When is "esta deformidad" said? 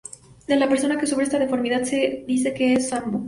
1.25-1.83